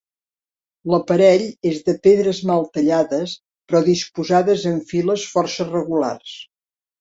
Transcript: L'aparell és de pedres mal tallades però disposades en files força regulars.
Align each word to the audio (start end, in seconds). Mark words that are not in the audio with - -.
L'aparell 0.93 1.43
és 1.71 1.81
de 1.89 1.93
pedres 2.07 2.39
mal 2.51 2.65
tallades 2.77 3.35
però 3.69 3.83
disposades 3.89 4.65
en 4.73 4.81
files 4.93 5.27
força 5.35 5.69
regulars. 5.71 6.35